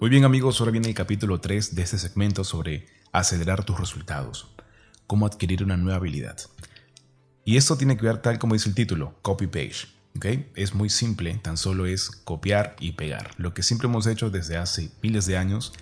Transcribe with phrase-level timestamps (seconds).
[0.00, 4.50] Muy bien amigos, ahora viene el capítulo 3 de este segmento sobre acelerar tus resultados,
[5.06, 6.38] cómo adquirir una nueva habilidad.
[7.44, 9.88] Y esto tiene que ver tal como dice el título, copy page.
[10.16, 10.50] ¿okay?
[10.54, 14.56] Es muy simple, tan solo es copiar y pegar, lo que siempre hemos hecho desde
[14.56, 15.74] hace miles de años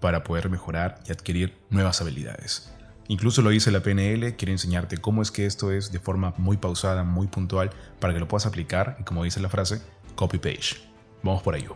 [0.00, 2.70] para poder mejorar y adquirir nuevas habilidades.
[3.08, 6.58] Incluso lo dice la PNL, quiero enseñarte cómo es que esto es de forma muy
[6.58, 7.70] pausada, muy puntual,
[8.00, 9.80] para que lo puedas aplicar y como dice la frase,
[10.14, 10.76] copy page.
[11.22, 11.74] Vamos por ello.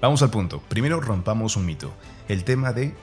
[0.00, 0.62] Vamos al punto.
[0.68, 1.92] Primero rompamos un mito.
[2.28, 2.94] El tema de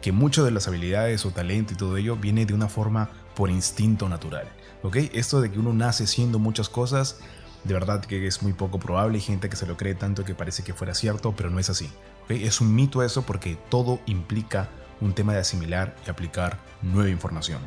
[0.00, 3.50] que muchas de las habilidades o talento y todo ello viene de una forma por
[3.50, 4.46] instinto natural.
[4.84, 4.96] ¿Ok?
[5.14, 7.18] Esto de que uno nace siendo muchas cosas,
[7.64, 9.16] de verdad que es muy poco probable.
[9.16, 11.70] Hay gente que se lo cree tanto que parece que fuera cierto, pero no es
[11.70, 11.90] así.
[12.28, 14.68] Es un mito eso porque todo implica
[15.00, 17.60] un tema de asimilar y aplicar nueva información.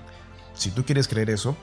[0.53, 1.57] Si tú quieres creer eso,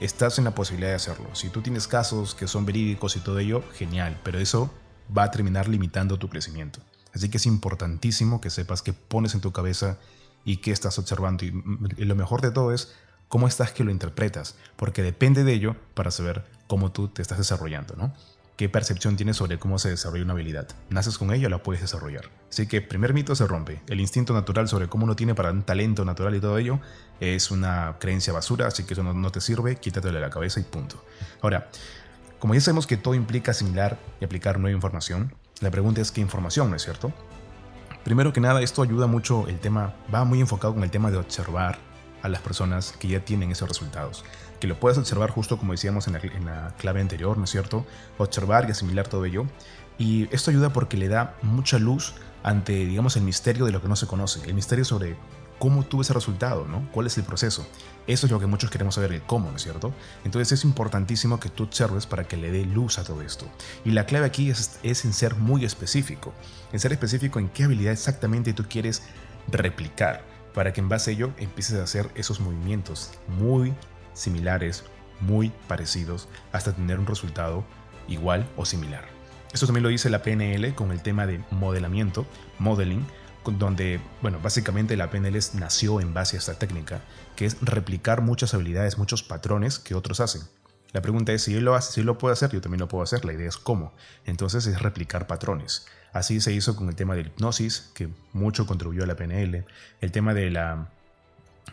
[0.00, 1.28] estás en la posibilidad de hacerlo.
[1.34, 4.70] Si tú tienes casos que son verídicos y todo ello, genial, pero eso
[5.16, 6.80] va a terminar limitando tu crecimiento.
[7.14, 9.98] Así que es importantísimo que sepas qué pones en tu cabeza
[10.44, 11.44] y qué estás observando.
[11.44, 11.50] Y,
[12.04, 12.92] lo mejor de todo es
[13.28, 17.38] cómo estás que lo interpretas, porque depende de ello para saber cómo tú te estás
[17.38, 18.12] desarrollando, ¿no?
[18.56, 20.68] ¿Qué percepción tienes sobre cómo se desarrolla una habilidad?
[20.88, 22.30] ¿Naces con ella o la puedes desarrollar?
[22.48, 23.82] Así que primer mito se rompe.
[23.88, 26.78] El instinto natural sobre cómo uno tiene para un talento natural y todo ello
[27.18, 30.60] es una creencia basura, así que eso no, no te sirve, quítatelo de la cabeza
[30.60, 31.04] y punto.
[31.42, 31.68] Ahora,
[32.44, 36.20] como ya sabemos que todo implica asimilar y aplicar nueva información, la pregunta es qué
[36.20, 37.10] información, ¿no es cierto?
[38.04, 41.16] Primero que nada, esto ayuda mucho, el tema va muy enfocado con el tema de
[41.16, 41.78] observar
[42.20, 44.26] a las personas que ya tienen esos resultados.
[44.60, 47.50] Que lo puedes observar justo como decíamos en la, en la clave anterior, ¿no es
[47.50, 47.86] cierto?
[48.18, 49.46] Observar y asimilar todo ello.
[49.96, 53.88] Y esto ayuda porque le da mucha luz ante, digamos, el misterio de lo que
[53.88, 55.16] no se conoce, el misterio sobre
[55.58, 56.88] cómo tuvo ese resultado, ¿no?
[56.92, 57.66] ¿Cuál es el proceso?
[58.06, 59.92] Eso es lo que muchos queremos saber, el cómo, ¿no es cierto?
[60.24, 63.46] Entonces es importantísimo que tú observes para que le dé luz a todo esto.
[63.84, 66.32] Y la clave aquí es, es en ser muy específico,
[66.72, 69.02] en ser específico en qué habilidad exactamente tú quieres
[69.48, 70.24] replicar,
[70.54, 73.74] para que en base a ello empieces a hacer esos movimientos muy
[74.12, 74.84] similares,
[75.20, 77.64] muy parecidos, hasta tener un resultado
[78.08, 79.04] igual o similar.
[79.52, 82.26] Esto también lo dice la PNL con el tema de modelamiento,
[82.58, 83.06] modeling,
[83.44, 87.00] donde, bueno, básicamente la PNL nació en base a esta técnica,
[87.36, 90.42] que es replicar muchas habilidades, muchos patrones que otros hacen.
[90.92, 93.02] La pregunta es si él lo hace, si lo puede hacer, yo también lo puedo
[93.02, 93.24] hacer.
[93.24, 93.92] La idea es cómo.
[94.26, 95.86] Entonces es replicar patrones.
[96.12, 99.64] Así se hizo con el tema de hipnosis, que mucho contribuyó a la PNL.
[100.00, 100.88] El tema de la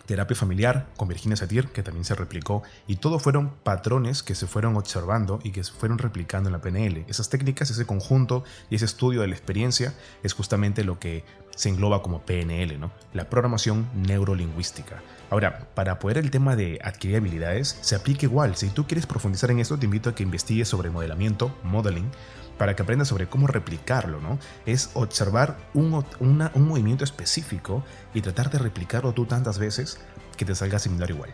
[0.08, 4.48] terapia familiar con Virginia Satir, que también se replicó, y todo fueron patrones que se
[4.48, 7.06] fueron observando y que se fueron replicando en la PNL.
[7.08, 9.94] Esas técnicas, ese conjunto y ese estudio de la experiencia
[10.24, 11.24] es justamente lo que
[11.56, 12.78] se engloba como PNL.
[13.14, 15.02] La programación neurolingüística.
[15.30, 18.56] Ahora, para poder el tema de adquirir habilidades, se aplica igual.
[18.56, 22.10] Si tú quieres profundizar en esto, te invito a que investigues sobre modelamiento, modeling,
[22.58, 24.38] para que aprendas sobre cómo replicarlo, ¿no?
[24.66, 27.84] Es observar un, un movimiento específico
[28.14, 30.00] y tratar de replicarlo tú tantas veces
[30.38, 31.30] que te salga similar igual.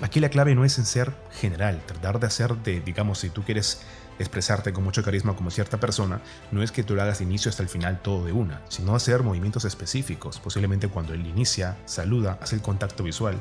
[0.00, 3.44] Aquí la clave no es en ser general, tratar de hacer de, digamos, si tú
[3.44, 3.82] quieres
[4.18, 7.48] expresarte con mucho carisma como cierta persona, no es que tú lo hagas de inicio
[7.48, 12.38] hasta el final todo de una, sino hacer movimientos específicos, posiblemente cuando él inicia, saluda,
[12.40, 13.40] hace el contacto visual,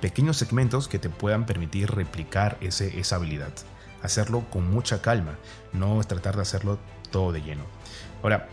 [0.00, 3.52] pequeños segmentos que te puedan permitir replicar ese, esa habilidad
[4.04, 5.38] hacerlo con mucha calma,
[5.72, 6.78] no tratar de hacerlo
[7.10, 7.64] todo de lleno.
[8.22, 8.48] Ahora,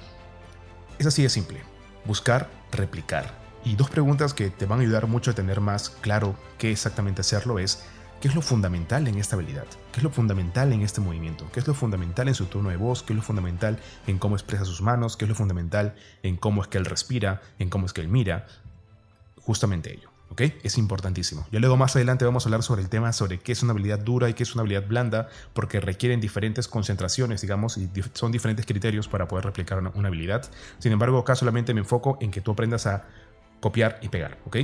[0.98, 1.62] es así de simple,
[2.06, 3.40] buscar, replicar.
[3.64, 7.22] Y dos preguntas que te van a ayudar mucho a tener más claro qué exactamente
[7.22, 7.84] hacerlo es,
[8.22, 9.66] ¿qué es lo fundamental en esta habilidad?
[9.92, 11.50] ¿Qué es lo fundamental en este movimiento?
[11.52, 13.02] ¿Qué es lo fundamental en su tono de voz?
[13.02, 15.18] ¿Qué es lo fundamental en cómo expresa sus manos?
[15.18, 17.42] ¿Qué es lo fundamental en cómo es que él respira?
[17.58, 18.46] ¿En cómo es que él mira?
[19.38, 20.12] Justamente ello.
[20.30, 20.42] ¿ok?
[20.64, 21.48] Es importantísimo.
[21.52, 24.00] Ya luego más adelante vamos a hablar sobre el tema sobre qué es una habilidad
[24.00, 28.68] dura y qué es una habilidad blanda, porque requieren diferentes concentraciones, digamos, y son diferentes
[28.68, 30.50] criterios para poder replicar una, habilidad.
[30.78, 33.04] Sin embargo, acá solamente me enfoco en que tú aprendas a
[33.60, 34.58] copiar y pegar, ¿ok?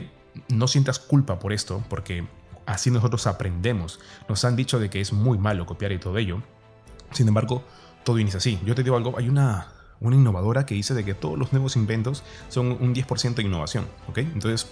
[0.50, 2.28] No sientas culpa por esto, porque
[2.68, 4.00] así nosotros aprendemos.
[4.30, 6.44] Nos han dicho de que es muy malo copiar y todo ello.
[7.12, 7.64] Sin embargo,
[8.04, 8.60] todo inicia así.
[8.64, 9.70] Yo te digo algo, hay una,
[10.00, 13.88] una innovadora que dice de que todos los nuevos inventos son un 10% de innovación.
[14.16, 14.68] Entonces,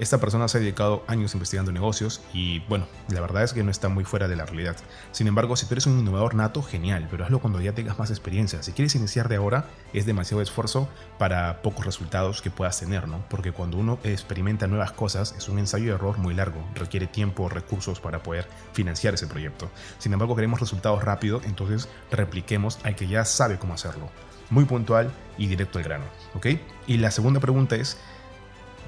[0.00, 3.70] esta persona se ha dedicado años investigando negocios y bueno, la verdad es que no
[3.70, 4.76] está muy fuera de la realidad.
[5.12, 8.08] Sin embargo, si tú eres un innovador nato, genial, pero hazlo cuando ya tengas más
[8.08, 8.62] experiencia.
[8.62, 10.88] Si quieres iniciar de ahora, es demasiado esfuerzo
[11.18, 13.22] para pocos resultados que puedas tener, ¿no?
[13.28, 17.50] Porque cuando uno experimenta nuevas cosas, es un ensayo de error muy largo, requiere tiempo,
[17.50, 19.70] recursos para poder financiar ese proyecto.
[19.98, 24.08] Sin embargo, queremos resultados rápidos, entonces repliquemos al que ya sabe cómo hacerlo.
[24.48, 26.04] Muy puntual y directo al grano,
[26.34, 26.46] ¿ok?
[26.86, 27.98] Y la segunda pregunta es,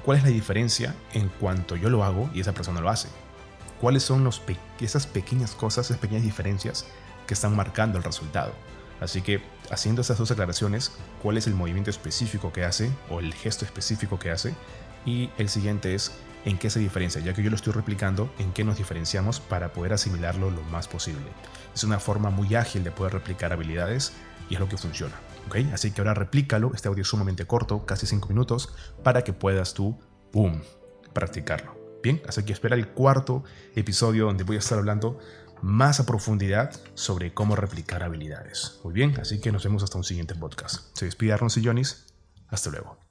[0.03, 3.07] ¿Cuál es la diferencia en cuanto yo lo hago y esa persona lo hace?
[3.79, 4.29] ¿Cuáles son
[4.79, 6.85] esas pequeñas cosas, esas pequeñas diferencias
[7.27, 8.53] que están marcando el resultado.
[8.99, 10.91] Así que haciendo esas dos aclaraciones,
[11.21, 14.53] cuál es el movimiento específico que hace o el gesto específico que hace
[15.05, 16.11] y el siguiente es
[16.45, 19.71] en qué se diferencia, ya que yo lo estoy replicando, en qué nos diferenciamos para
[19.71, 21.25] poder asimilarlo lo más posible.
[21.73, 24.13] Es una forma muy ágil de poder replicar habilidades
[24.53, 25.15] y es lo que funciona.
[25.47, 25.67] ¿okay?
[25.73, 28.69] Así que ahora replícalo, este audio es sumamente corto, casi 5 minutos,
[29.01, 29.97] para que puedas tú,
[31.11, 31.75] practicarlo.
[32.03, 33.43] Bien, así que espera el cuarto
[33.75, 35.17] episodio donde voy a estar hablando
[35.63, 38.79] más a profundidad sobre cómo replicar habilidades.
[38.83, 40.95] Muy bien, así que nos vemos hasta un siguiente podcast.
[40.95, 42.05] Se despide Ron Sillonis.
[42.49, 43.02] Hasta luego.